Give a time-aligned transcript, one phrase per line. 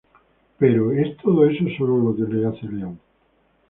[0.57, 2.99] Pero, ¿es todo eso solo lo que le hace león?